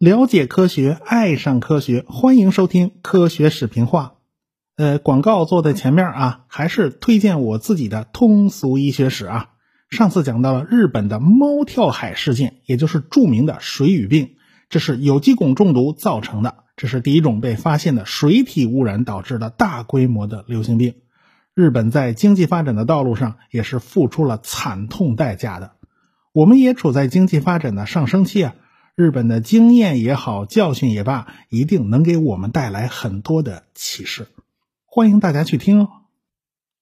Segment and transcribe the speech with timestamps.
[0.00, 4.14] 了解科学，爱上科学，欢迎收听科学史评话。
[4.76, 9.50] 呃，广告做在前面啊，还是推荐我自己的通俗医学史啊。
[9.90, 14.36] 上次讲到了日本的猫跳海事件，也就是著名的水俣病，
[14.70, 20.94] 这是有机汞中毒造成的，这是第一种被发现的水体污染导致的大规模的流行病。
[21.52, 25.72] 日本在经济发展的道路上也是付出了惨痛代价的。
[26.32, 28.54] 我们也处在经济发展的上升期啊。
[29.00, 34.26] 日本的经验也好，教训也罢，一定能给我们带来很多的启示。
[34.84, 35.88] 欢迎大家去听哦。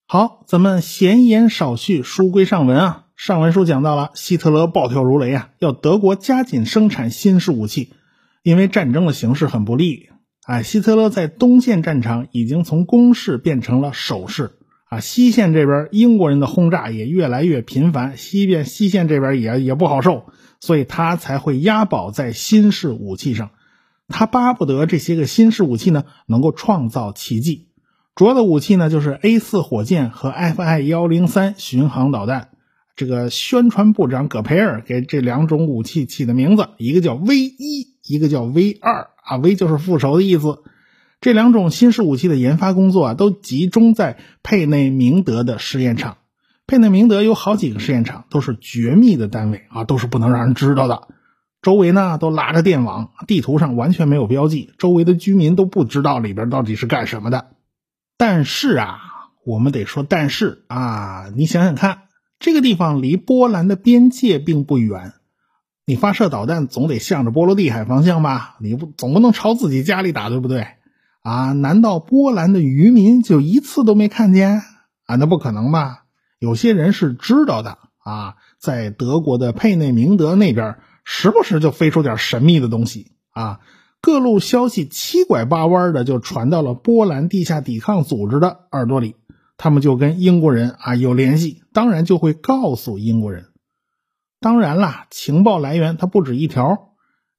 [0.05, 3.05] 好，咱们闲言少叙，书归上文啊。
[3.15, 7.93] 上文书讲到了希特勒暴跳如雷啊，要德国加紧生产新式武器，
[8.43, 10.09] 因为战争的形势很不利。
[10.43, 14.58] 哎，希特勒在东线战场已经从攻势变成了守势
[14.89, 14.99] 啊。
[14.99, 20.25] 西线这边英国人的轰炸也越来越频繁，西边西线这边也也不好受。
[20.59, 23.51] 所以他才会押宝在新式武器上，
[24.09, 27.67] 他巴不得这些个新式武器呢能够创造奇迹。
[28.13, 32.49] 主要的武器呢就是 A 四火箭和 Fi 幺零三巡航导弹。
[32.97, 40.57] 这个宣传部长葛培尔给这两种武器起的名字，一个叫 V 一，一个叫 V 二啊，V 就是复仇的意思。
[41.21, 46.17] 这两种新式武器的研发工作啊，都集中在佩内明德的试验场。
[46.65, 51.07] 佩内明德有好几个试验场，都是绝密的单位啊，都是不能让人知道的。
[51.61, 57.47] 周围呢都拉着电网，地图上完全没有标记，周围的居民都不知道里边到底是干什么的。
[58.17, 58.99] 但是啊，
[59.45, 62.03] 我们得说，但是啊，你想想看，
[62.39, 65.11] 这个地方离波兰的边界并不远，
[65.85, 68.55] 你发射导弹总得向着波罗的海方向吧？
[68.61, 70.65] 你不总不能朝自己家里打，对不对？
[71.21, 74.61] 啊，难道波兰的渔民就一次都没看见
[75.05, 75.15] 啊？
[75.15, 76.05] 那不可能吧？
[76.39, 83.59] 有些人是知道的啊，在德国的佩内明德那边，时不时就飞出点神秘的东西啊。
[84.01, 89.17] 各路消息七拐八弯的就传到了波兰地下抵抗组织的耳朵里，
[89.57, 93.47] 他们就跟英国人啊有联系，当然就会告诉英国人。
[94.39, 96.88] 当然啦，情报来源它不止一条，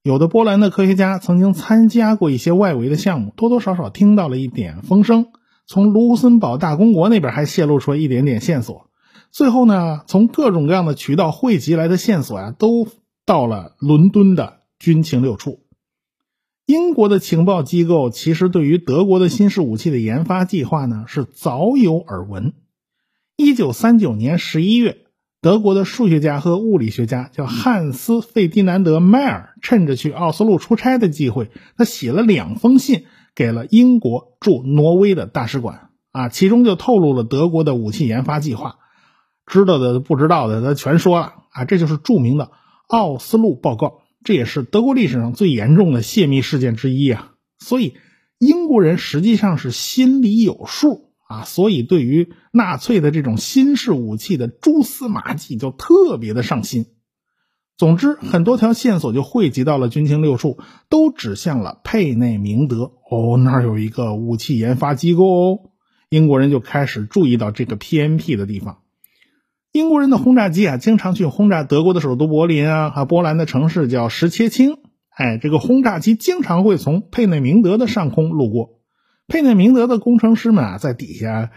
[0.03, 5.27] 有的波兰的科学家曾经参加过一些外围的项目，多多少少听到了一点风声。
[5.67, 8.89] 从卢森堡大公国那边还泄露出了一点点线索。
[9.31, 12.89] 最后呢，从各种各样的渠道汇集来的线索呀，都
[13.27, 15.61] 到了伦敦的军情六处。
[16.65, 22.55] 英国的情报机构其实对于德国的新式武器的研发计划呢，是早有耳闻。
[23.37, 24.97] 一九三九年十一月，
[25.43, 38.77] 德国的数学家和物理学家叫汉斯·费迪南德·迈尔，趁着去奥斯陆出差的机会，他写了两封信给了英国驻挪威的大使馆啊，其中就透露了德国的武器研发计划。
[39.47, 41.65] 知道的不知道的，他全说了啊！
[41.65, 42.51] 这就是著名的
[42.87, 47.33] 奥斯陆报告，这也是德国历史上最严重的泄密事件之一啊！
[47.59, 47.95] 所以
[48.39, 56.87] 英国人实际上是心里有数啊，所以对于纳粹的这种新式武器的蛛丝马迹就特别的上心。
[57.79, 60.59] 总之，很多条线索就汇集到了军情六处，
[60.89, 65.59] 都指向了佩内明德哦，那儿有一个武器研发机构哦。
[66.09, 68.79] 英国人就开始注意到这个偏僻的地方。
[69.71, 74.79] 英国人的轰炸机啊，经常去轰炸德国的首都柏林啊，和波兰的城市叫什切青。
[75.11, 78.80] 哎，这个轰炸机经常会从佩内明德的上空路过。
[79.31, 81.53] 佩内明德的工程师们啊，在底下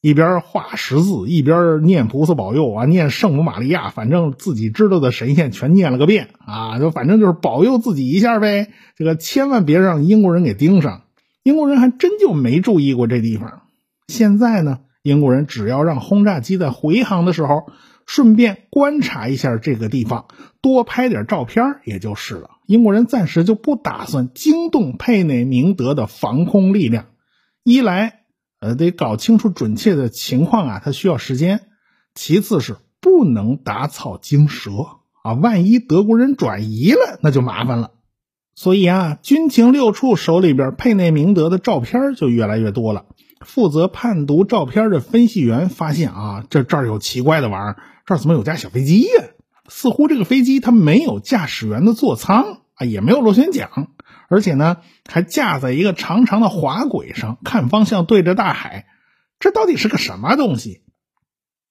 [0.00, 8.70] 一边画十字，一边念菩萨保佑啊，念圣母玛利亚，反正自己知道的神仙全念了个遍啊，就反正就是保佑自己一下呗。
[8.96, 11.02] 这个千万别让英国人给盯上。
[11.44, 13.62] 英国人还真就没注意过这地方。
[14.08, 14.80] 现在呢？
[15.02, 17.70] 英国人只要让轰炸机在回航的时候，
[18.08, 20.28] 顺便观察一下这个地方，
[20.62, 22.52] 多拍点照片也就是了。
[22.64, 27.08] 英国人暂时就不打算惊动佩内明德的防空力量。
[27.64, 28.20] 一来，
[28.60, 31.58] 呃，得搞清楚准确的情况啊，它需要时间；
[32.14, 34.70] 其次是不能打草惊蛇
[35.22, 37.90] 啊，万一德国人转移了，那就麻烦了。
[38.54, 43.04] 所以啊，军情六处手里边佩内明德的照片就越来越多了。
[43.40, 47.76] 负责判读照片的分析员发现啊，这这儿有奇怪的玩意儿，
[48.06, 49.24] 这儿怎么有架小飞机呀？
[49.68, 53.68] 似乎这个飞机它没有驾驶员的座舱啊，也没有螺旋桨，
[54.28, 58.86] 而且呢还架在一个长长的滑轨上，看方向对着大海。
[59.38, 60.80] 这到底是个什么东西？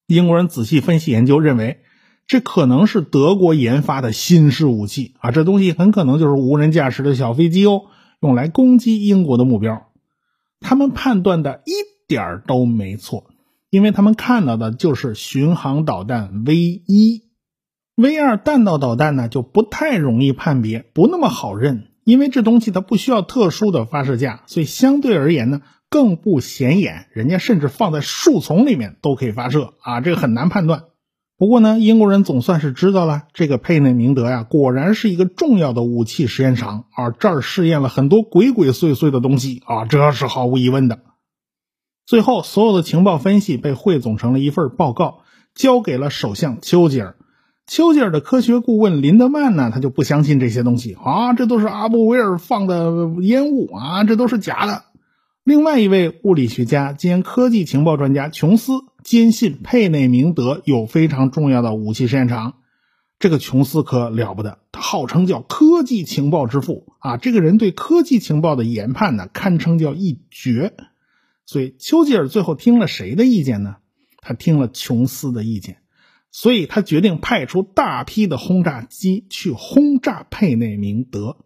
[0.05, 1.81] 英国人仔细分析研究，认为
[2.27, 7.87] 这可能是德国研发的新式武器啊，这东西很可能就是无人驾驶的小飞机哦，
[8.21, 9.86] 用来攻击英国的目标。
[10.59, 11.71] 他们判断的一
[12.07, 13.25] 点都没错，
[13.69, 17.23] 因为他们看到的就是巡航导弹 V 一。
[17.95, 27.07] V 二弹道导弹呢就不太容易判别，不那么好认，因为这东西它不需要特殊的发射架，所以相对而言呢更不显眼。
[27.11, 30.83] 人家甚至放在树丛里面都可以发射啊，这个很难判断。
[31.37, 40.99] 不过呢，英国人总算是知道了，这个佩内明德呀，果然是一个重要的武器实验场啊，这儿试验了很多鬼鬼祟祟的东西啊，这是毫无疑问的。
[42.07, 45.19] 最后，所有的情报分析被汇总成了一份报告，
[45.53, 47.15] 交给了首相丘吉尔。
[47.67, 54.85] 丘吉尔的科学顾问林德曼呢，他就不相信这些东西啊，这都是阿布维尔放的烟雾啊，这都是假的。
[55.43, 58.73] 另外一位物理学家兼科技情报专家琼斯
[59.07, 62.55] 坚信佩内明德有非常重要的武器实验场。
[63.19, 70.73] 这个琼斯可了不得，他号称叫科技情报之父啊，这个人对科技情报的研判呢，堪称叫一绝。
[71.45, 73.77] 所以丘吉尔最后听了谁的意见呢？
[74.21, 75.77] 他听了琼斯的意见。
[76.29, 81.37] 所以他决定派出大批的轰炸机去轰炸佩内明德，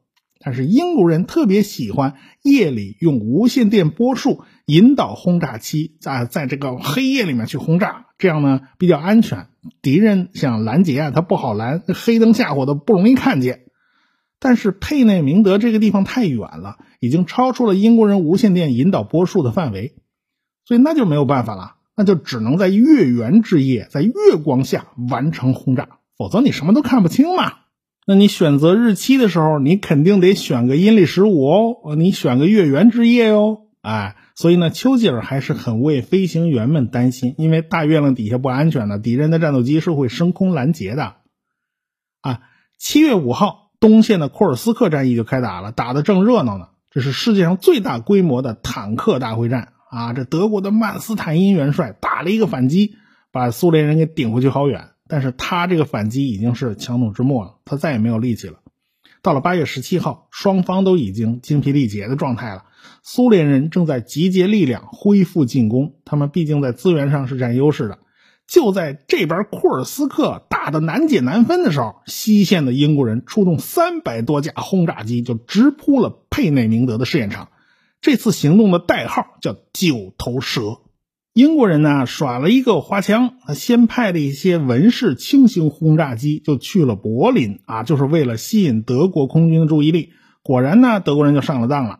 [0.43, 9.47] 但是英国人特别喜欢夜里用无线电波束引导轰炸机在在这个黑夜里面去轰炸，这样呢比较安全，
[9.81, 13.61] 敌人想拦截啊，他不好拦，黑灯瞎火的不容易看见。
[14.39, 19.93] 但是佩内明德这个地方太远了，已经超出了英国人无线电引导波束的范围，
[20.65, 21.75] 所以那就没有办法了。
[21.95, 27.53] 那就只能在月圆之夜，在月光下完成轰炸，否则你什么都看不清嘛。
[28.11, 33.59] 那你选择日期的时候，你肯定得选个阴历十五哦，你选个月圆之夜哦。
[33.81, 41.13] 哎，所以呢，丘吉尔还是很为飞行员们担心，因为大月亮底下不安全的，敌人的战斗机是会升空拦截的。
[42.19, 42.41] 啊，
[42.77, 46.65] 七月五号，东线的库尔斯克战役就开打了，打得正热闹呢。
[46.91, 49.69] 这是世界上最大规模的坦克大会战。
[49.89, 52.95] 啊，这德国的曼斯坦因元帅打了一个反击，
[53.31, 54.89] 把苏联人给顶回去好远。
[55.11, 58.59] 但是他这个反击已经是强弩之末了，他再也没有力气了。
[59.21, 62.63] 到了八月十七号，双方都已经精疲力竭的状态了。
[63.03, 67.99] 苏联人正在集结力量恢复进攻，他们毕竟在资源上是占优势的。
[68.47, 77.49] 就在这边库尔斯克打的难解难分的时候，西线的英国人出动三百多架轰炸机，就直扑了佩内明德的试验场。
[77.99, 80.77] 这次行动的代号叫“九头蛇”。
[81.33, 90.09] 英国人呢耍了一个花枪，先派了一些文式轻型轰炸机就去了柏林啊，就是为了吸引德国空军的注意力。
[90.43, 91.99] 果然呢，德国人就上了当了。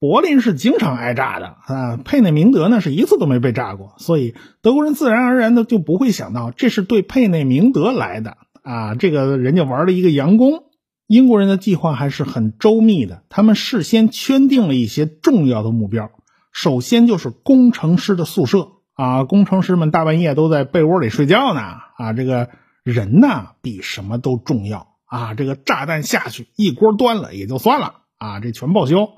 [0.00, 10.64] 柏林是经常挨炸的啊，佩内明德呢是一次都没被炸过，所以德国人自然而然的就不会想到这是对佩内明德来的啊，这个人家玩了一个佯攻。
[11.06, 16.10] 英国人的计划还是很周密的，他们事先圈定了一些重要的目标。
[16.52, 21.60] 首先就是工程师的宿舍啊，工程师们大半夜都在被窝里睡觉呢
[21.96, 22.50] 啊，这个
[22.82, 25.34] 人呢比什么都重要啊。
[25.34, 29.08] 这个炸弹下去一锅端了也就算了啊，这全报销。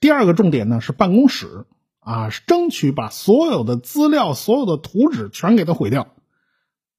[0.00, 1.66] 第二个重点呢是办公室
[1.98, 6.08] 啊，争取把所有的资料、所有的图纸全给它毁掉。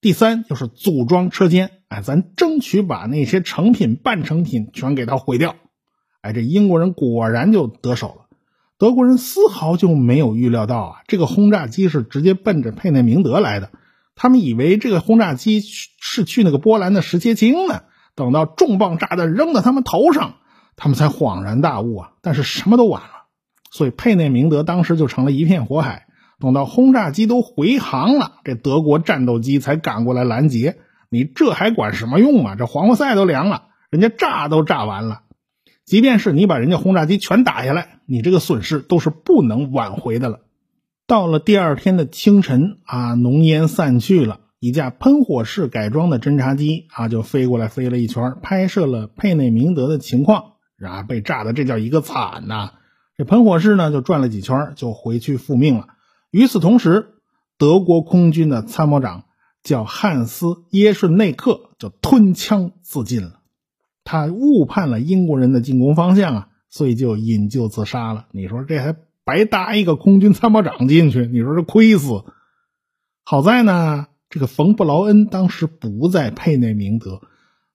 [0.02, 5.56] 第三就是组装车间，哎，咱争取把那些成品、半成品全给它毁掉。
[6.22, 8.31] 哎，这英国人果然就得手了。
[8.82, 13.70] 德国人丝毫就没有预料到啊，这个轰炸机是直接奔着佩内明德来的。
[14.16, 17.82] 他们以为这个轰炸机是去那个波兰的石碣清呢。
[18.16, 20.34] 等到重磅炸弹扔到他们头上，
[20.78, 22.14] 他们才恍然大悟啊。
[22.24, 23.28] 但是什么都晚了，
[23.70, 26.08] 所以佩内明德当时就成了一片火海。
[26.40, 30.78] 等到轰炸机都回航了，这德国战斗机才赶过来拦截。
[31.12, 32.56] 你这还管什么用啊？
[32.58, 35.22] 这黄花菜都凉了，人家炸都炸完了。
[35.92, 40.40] 即便是你把人家轰炸机全打下来，你这个损失都是不能挽回的了。
[41.06, 50.54] 到了第二天的清晨啊，浓烟散去了，一架喷火式改装的侦察机啊就飞过来飞了一圈，拍摄了佩内明德的情况。
[50.78, 52.72] 然啊，被炸的这叫一个惨呐！
[53.18, 55.88] 这喷火式呢就转了几圈，就回去复命了。
[56.30, 57.16] 与此同时，
[57.58, 59.26] 德国空军的参谋长
[59.62, 63.41] 叫汉斯·耶顺内克，就吞枪自尽了。
[64.04, 68.26] 他误判了英国人的进攻方向啊，所以就引咎自杀了。
[68.32, 71.26] 你说这还白搭一个空军参谋长进去？
[71.28, 72.24] 你说这亏死？
[73.24, 77.22] 好在呢，这个冯·布劳恩当时不在佩内明德，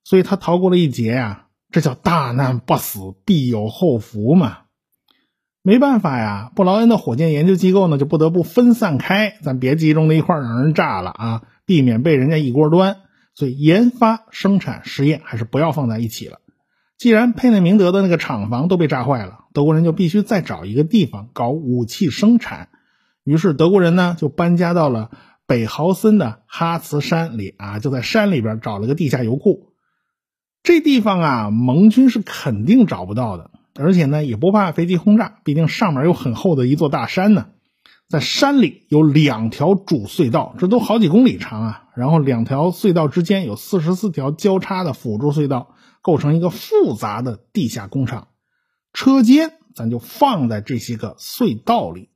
[0.04, 1.44] 所以他逃过了一劫呀。
[1.70, 4.58] 这叫大难不死，必有后福嘛。
[5.62, 12.98] 没办法呀，布劳恩的火箭研究机构呢就不得不分散开，咱别集中在一块让人炸了啊，避免被人家一锅端。
[13.36, 16.40] 所以研发、生产、实验还是不要放在一起了。
[16.98, 22.70] 既然佩内明德的那个厂房都被炸坏了，德国人就必须再找一个地方搞武器生产。
[23.22, 25.10] 于是德国人呢就搬家到了
[25.46, 29.74] 北豪森的哈茨山里啊，就在山里边找了个地下油库。
[30.62, 37.48] 这地方啊，盟军是肯定找不到的，而且呢，也不怕飞机轰炸，毕竟上面有很厚的一座大山呢。
[38.08, 41.84] 在山里有两条主隧道，这都好几公里长啊。
[41.96, 48.28] 然后两条隧道之间有四十四条交叉的辅助隧道，构成一个复杂的地下工厂。
[48.92, 52.10] 车间咱就放在这些个隧道里。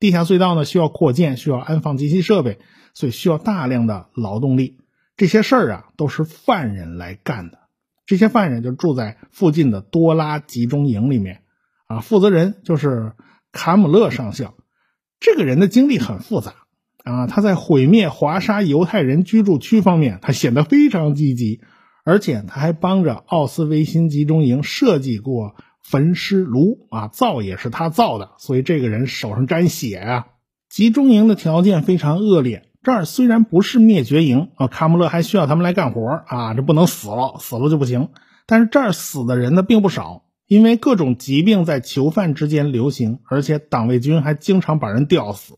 [0.00, 2.58] 地下隧道呢需要扩建，需要安放机器设备，
[2.92, 4.78] 所以需要大量的劳动力。
[5.16, 7.58] 这些事儿啊都是犯人来干的。
[8.06, 11.42] 这些犯人就住在附近的多拉集中营里面
[11.86, 13.12] 啊，负责人就是
[13.52, 14.54] 卡姆勒上校。
[15.22, 16.52] 这个人的经历很复杂
[17.04, 21.60] 啊，他在毁灭华沙犹太人居住区方面，他显得非常积极，
[22.04, 30.26] 而且他还帮着奥斯维辛集中营设计过焚尸炉啊，造也是他造的，所以这个人手上沾血啊。
[30.68, 38.08] 集中营的条件非常恶劣，这儿虽然不是灭绝营啊，卡姆勒还需要他们来干活啊，这不能死了，死了就不行。
[38.44, 40.24] 但是这儿死的人呢并不少。
[40.52, 45.54] 因为各种疾病在囚犯之间流行，而且党卫军还经常把人吊死。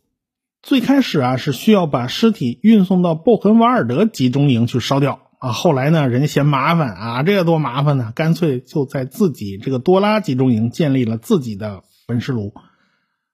[0.62, 12.54] 最开始啊是需要把尸体运送到布痕瓦尔德集中营去烧掉啊，后来呢人家嫌麻烦啊，这个多麻烦呢，干脆就在自己这个多拉集中营建立了自己的焚尸炉。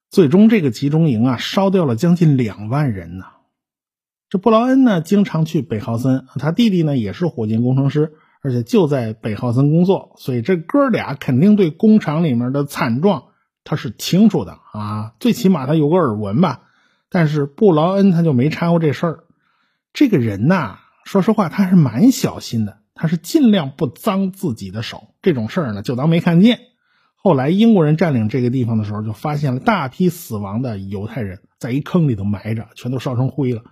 [0.08, 3.26] 最终这个集中营啊烧掉了将近两万人呢。
[4.30, 8.14] 这布劳恩呢经常去北豪森，他弟弟呢也是火箭工程师。
[8.42, 13.24] 而且就在北浩森工作，所以这哥俩肯定对工厂里面的惨状
[13.64, 16.62] 他是清楚的啊，最起码他有个耳闻吧。
[17.10, 19.24] 但是布劳恩他就没掺和这事儿。
[19.92, 26.60] 这个人呐，说实话他是蛮小心的，他是尽量不脏自己的手，这种事儿呢就当没看见。
[27.16, 33.62] 后来英国人占领这个地方的时候，就发现了大批死亡的犹太人在一坑里头埋着，全都烧成灰了。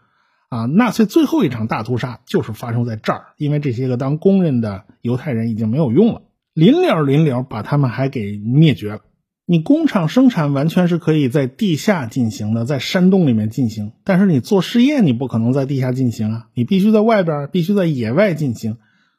[0.48, 6.22] 啊，纳粹最后一场大屠杀就是发生在这儿，因为这些个当工人的犹太人已经没有用了，
[6.54, 9.00] 临了临了把他们还给灭绝了。
[9.44, 18.76] 你工厂生产完全是可以在地下进行的，在山洞里面进行，但是你做试验你不可能在地下进行啊，你必须在外边，必须在野外进行，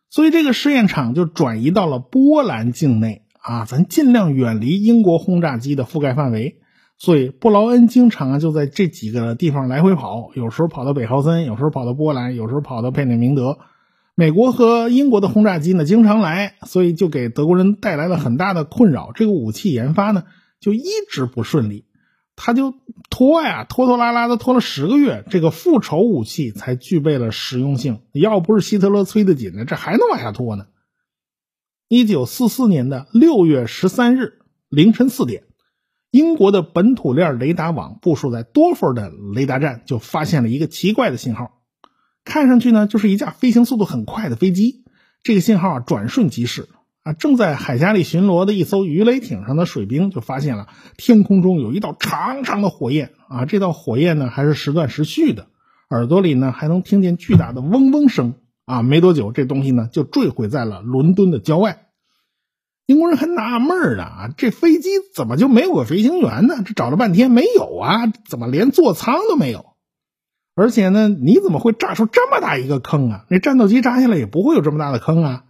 [0.10, 6.58] 所以这个试验场就转移到了波兰境内啊，咱尽量远离英国轰炸机的覆盖范围。
[7.02, 13.58] 所以布劳恩经常就在这几个地方来回跑，有时候跑到北豪森，有时候跑到波兰，有时候跑到佩内明德。
[14.16, 19.12] 美国和英国的轰炸机呢经常来，所以就给德国人带来了很大的困扰。
[19.16, 20.26] 这个武器研发呢
[20.60, 21.86] 就一直不顺利，
[22.36, 22.74] 他就
[23.10, 28.02] 拖呀拖拖拉拉的拖了十个月，这个复仇武器才具备了实用性。
[28.12, 30.66] 要不是希特勒催得紧呢，这还能往下拖呢。
[31.88, 35.44] 一九四四年的六月十三日凌晨四点。
[36.12, 41.60] 英国的本土链雷达网部署在多佛的雷达站就发现了一个奇怪的信号，
[42.26, 44.84] 看上去呢就是一架飞行速度很快的飞机。
[45.22, 46.68] 这个信号啊转瞬即逝
[47.04, 55.48] 啊，正在海峡里巡逻的一艘鱼雷艇上的水兵就发现了天空中有一道长长的火焰啊，这道火焰呢还是时断时续的，
[55.90, 58.34] 耳朵里呢还能听见巨大的嗡嗡声
[58.66, 58.82] 啊。
[58.82, 61.89] 没多久，这东西呢就坠毁在了伦敦的郊外。
[62.90, 66.56] 英国人还纳闷呢啊，这飞机怎么就没有个飞行员呢？
[66.66, 69.64] 这找了半天没有啊，怎么连座舱都没有？
[70.56, 73.26] 而且呢，你怎么会炸出这么大一个坑啊？
[73.30, 75.44] 那战斗机炸下来也不会有这么大的坑啊！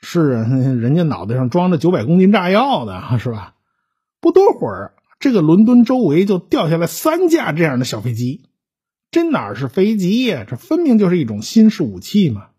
[0.00, 3.56] 是啊，人家脑袋上装着九百公斤炸药的，是吧？
[4.20, 8.44] 不多会儿，这个伦敦周围就掉下来三架这样的小飞机，
[9.10, 10.46] 这哪是飞机呀？
[10.48, 12.50] 这分明就是一种新式武器嘛！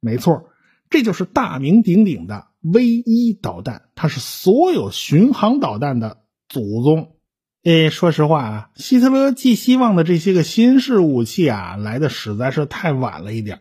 [0.00, 0.48] 没错，
[0.88, 2.46] 这就是大名鼎鼎的。
[2.62, 7.12] V 一导弹，它是所有巡航导弹的祖宗。
[7.64, 13.60] 诶，说实话啊，希特勒寄希望的这些个新式武器啊，来的实在是太晚了一点。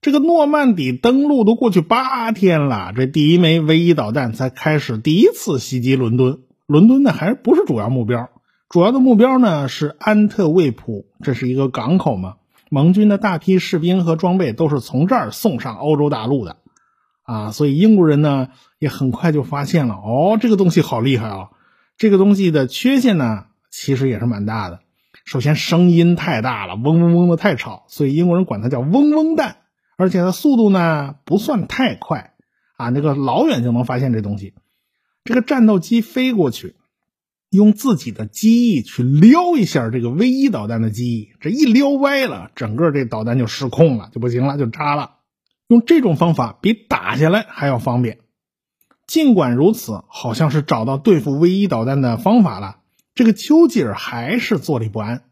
[0.00, 6.40] 这个诺曼底登陆都过去八天了，这第一枚 V 一导弹才开始第一次袭击伦敦。
[6.66, 8.28] 伦敦呢，还不是主要目标，
[8.68, 12.36] 主要的目标呢是安特卫普，这是一个港口嘛。
[12.70, 16.56] 盟军的大批士兵和装备都是从这儿送上欧洲大陆的。
[17.26, 21.50] 啊，所以英国人呢也很快就发现了，哦，这个东西好厉害啊！
[21.98, 24.80] 这个东西的缺陷呢，其实也是蛮大的。
[25.24, 29.56] 首先，声音太大了，嗡嗡嗡的太吵，所以英国人管它叫“嗡嗡弹”。
[29.98, 32.34] 而且它速度呢不算太快
[32.76, 34.54] 啊，那个老远就能发现这东西。
[35.24, 36.76] 这个战斗机飞过去，
[37.50, 45.15] 用自己的机翼去撩一下这个 V 一导弹的机翼，这一撩歪了，整个这导弹就失控了，就不行了，就扎了。
[45.68, 48.18] 用这种方法比打下来还要方便。
[49.06, 52.78] 尽管如此，好像是找到对付 V 一导弹的方法了，
[53.14, 55.22] 这个丘吉尔还是坐立不安，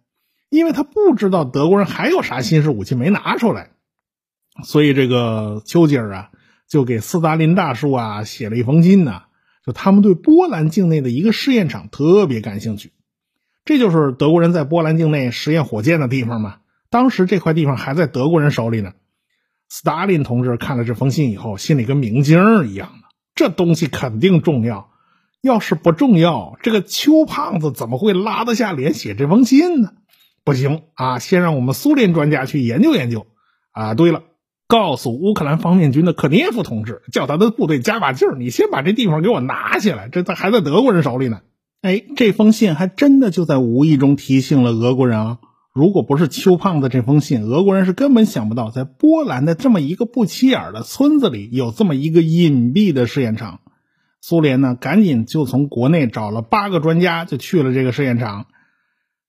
[0.49, 3.71] 因为他不知道德国人还有啥新式武器没拿出来，
[4.63, 6.31] 所以这个丘吉尔啊，
[6.69, 9.23] 就给斯大林大叔啊写了一封信呢，
[9.67, 12.93] 就他们对波兰境内的一个试验场特别感兴趣，
[13.65, 16.59] 这就是德国人在波兰境内实验火箭的地方嘛。
[16.91, 18.93] 当时这块地方还在德国人手里呢。
[19.77, 24.89] 斯大林同志看了这封信以后，心里跟明镜儿一样的，这东西肯定重要。
[25.43, 29.89] 要是不重要，这个邱胖子怎么会拉得下脸写这封信呢？
[30.45, 33.27] 不行啊，先让我们苏联专家去研究研究。
[33.73, 34.23] 啊，对了，
[34.69, 41.41] 告诉乌克兰方面军的克涅夫同志，叫他的部队加把劲儿，你先把这地方给我拿下来，这他还在德国人手里呢。
[41.83, 45.39] 哎，这封信还真的就在无意中提醒了俄国人啊。
[45.75, 53.59] 如果不是邱胖子这封信，俄国人是根本想不到，在波兰的这么一个不起眼的村子里有这么一个隐蔽的试验场。
[54.21, 58.47] 苏联呢，赶紧就从国内找了八个专家，就去了这个试验场。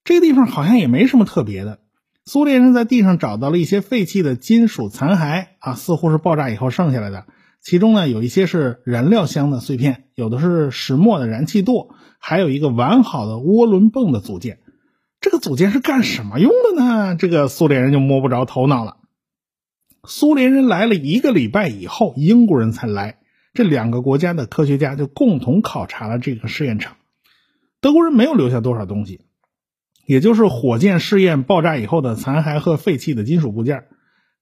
[0.04, 1.80] 这个地方好像也没什么特别的。
[2.26, 7.26] 苏联人在地上找到了一些废弃的金属残骸啊，似乎是爆炸以后剩下来的。
[7.60, 11.88] 其中呢，有一些是燃料箱的碎片，有的是石墨的燃气垛，
[12.20, 14.60] 还有一个完好的涡轮泵的组件。
[15.26, 17.16] 这个组件是干什么用的呢？
[17.16, 18.98] 这个苏联人就摸不着头脑了。
[20.08, 23.18] 苏联人来了一个礼拜以后，英国人才来。
[23.56, 26.98] 这两个国家的科学家就共同考察了这个试验场。
[27.82, 29.22] 德国人没有留下多少东西，
[30.06, 33.86] 也就是火箭试验爆炸以后的残骸和废弃的金属部件。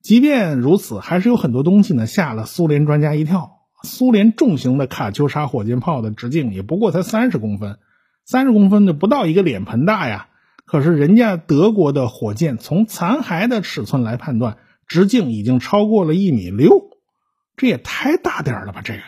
[0.02, 3.62] 即便如此，还是有很多东西呢吓了苏联专家一跳。
[3.84, 7.80] 苏联重型的卡秋莎火箭炮的直径也不过才三十公分，
[8.26, 10.28] 三十公分就不到一个脸盆大呀。
[10.74, 16.90] 可是人家德国的火箭从残骸的尺寸来判断，直径已经超过了一米六，
[17.56, 18.82] 这也太大点了吧！
[18.84, 19.02] 这个，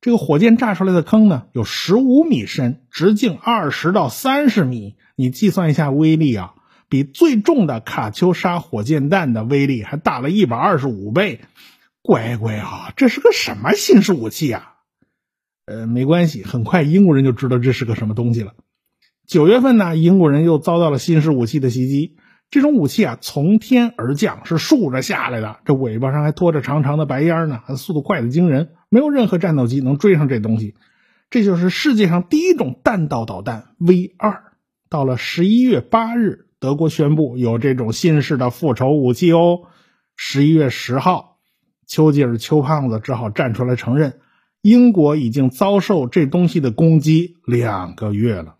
[0.00, 4.94] 这个火箭炸出来的坑呢，有十五米深，直径二十到三十米。
[5.16, 6.54] 你计算一下威力啊，
[6.88, 11.40] 比最重的卡秋莎火箭弹的威力还大了一百二十五倍。
[12.00, 14.74] 乖乖啊，这是个什么新式武器啊？
[15.66, 18.52] 呃，没关系，很快英国人就知道这是个什么东西了。
[19.30, 22.16] 九月份呢，英国人又遭到了新式武器的袭击。
[22.50, 30.74] 这种武器啊，从天而降，是竖着下来的，这尾巴上还拖着长长的白烟呢，速度快得惊人，没有任何战斗机能追上这东西。
[31.30, 34.42] 这就是世界上第一种弹道导弹 V 二。
[34.88, 39.60] 到了十一月八日，德国宣布有这种新式的复仇武器哦。
[40.16, 41.36] 十一月十号，
[41.86, 44.18] 丘吉尔丘胖子只好站出来承认，
[44.60, 48.56] 英国已经遭受这东西的攻击两个月了。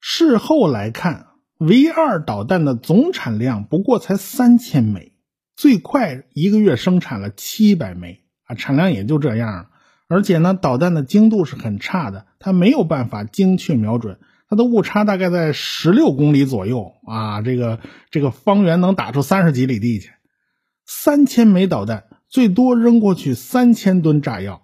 [0.00, 1.26] 事后来看
[1.58, 5.12] ，V 二导弹的总产量不过才三千枚，
[5.56, 9.70] 最快一个月生产了七百枚啊，产量也就这样了。
[10.08, 17.80] 而且呢，导弹的精度是很差的，它没有办法精确瞄准，它的误差大概在十六公里左右啊，这个
[18.10, 20.12] 这个方圆能打出三十几里地去。
[20.86, 24.62] 三千枚导弹最多扔过去三千吨炸药，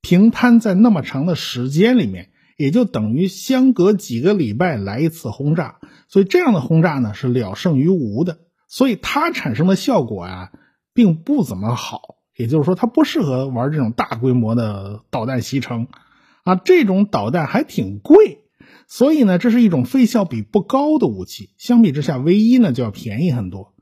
[0.00, 2.29] 平摊在那么长的时间里面。
[2.60, 10.50] 也就等于相隔几个礼拜来一次轰炸，所以这样的轰炸呢是了胜于无的，所以它产生的效果啊
[10.92, 12.16] 并不怎么好。
[12.36, 15.88] 也就是说，它不适合玩这种大规模的导弹袭城
[16.44, 16.54] 啊。
[16.54, 18.44] 这种导弹还挺贵，
[18.86, 21.54] 所以呢，这是一种费效比不高的武器。
[21.56, 23.72] 相比之下，V 一呢就要便宜很多。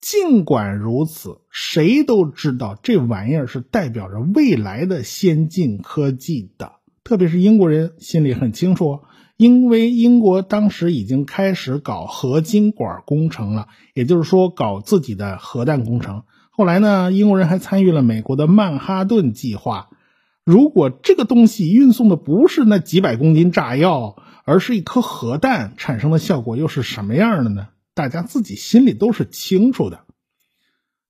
[0.00, 6.79] 尽管如此，谁都知道这玩意儿是代表着未来的先进科技的。
[7.02, 9.00] 特别是英国人心里很清楚，
[9.36, 16.24] 因为英国当时已经开始搞合金管工程了，也就是说搞自己的核弹工程。
[16.50, 19.88] 后来呢，英国人还参与了美国的曼哈顿计划。
[20.44, 27.68] 如果这个东西运送的不是那几百公斤炸药，而是一颗核弹，产生的效果又是什么样的呢？
[27.94, 30.04] 大家自己心里都是清楚的。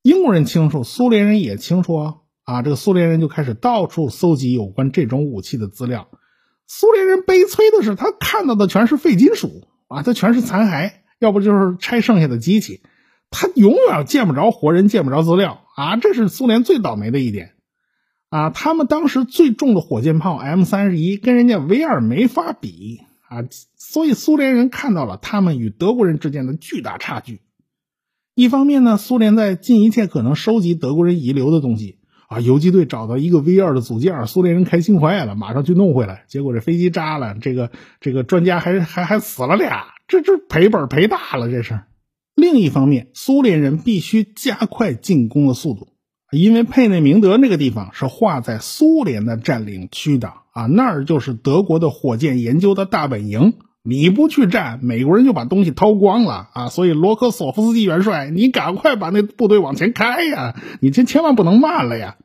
[0.03, 2.15] 英国人清楚，苏联人也清楚啊。
[2.51, 6.09] 啊，这个苏联人就开始到处搜集有关这种武器的资料。
[6.67, 12.81] 苏联人悲催的是，他看到的全是废金属啊，它全是残骸，要不就是拆剩下的机器，
[13.31, 15.97] 他永远见不着活人，见不着资料啊！
[15.97, 17.53] 这是苏联最倒霉的一点
[18.31, 18.51] 啊！
[18.51, 27.43] 他们当时最重的火箭炮 M 三十一跟人家 V 二没法比啊，所以苏联人看到了他们与德国人之间的巨大差距。
[28.35, 32.00] 一方面呢，苏联在尽一切可能收集德国人遗留的东西。
[32.31, 32.39] 啊！
[32.39, 36.23] 游击队找到一个 V 二的组件，苏联人开心坏了，马上去弄回来。
[36.29, 41.81] 结果这飞机炸了，这个这个专家还还还死了俩，这这赔本赔大了，这是。
[42.37, 45.89] 另一方面，苏联人必须加快进攻的速度，
[46.31, 56.69] 因为佩内明德那个地方是划在苏联的占领区的啊，那儿就是德国的火箭研究的大本营，你不去战，美国人就把东西掏光了啊！
[56.69, 60.55] 所以罗科索夫斯基元帅，你赶快把那部队往前开呀！
[60.81, 62.17] 你这千万不能慢了呀！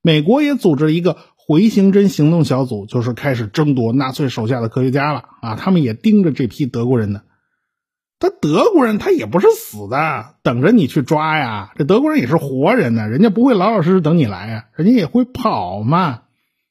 [0.00, 5.56] 美国也组织了一个回形针行动小组，就是开始争夺纳粹手下的科学家了啊！
[5.56, 7.20] 他们也盯着这批德国人呢。
[8.18, 11.72] 他德国人他也不是死的，等着你去抓呀。
[11.76, 16.22] 这德国人也是活人呢，人家不会老老实实等你来呀，人家也会跑嘛。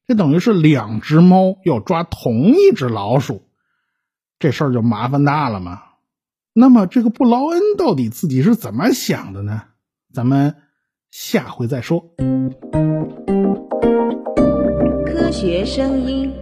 [0.08, 3.44] 这等于是两只猫要抓同一只老鼠，
[4.39, 5.82] 这事儿就麻烦大了嘛。
[6.54, 9.62] 那么这个布劳恩到底自己是怎么想的呢？
[10.13, 10.56] 咱们
[11.12, 12.00] 下回再说。
[15.06, 16.34] 科学声音。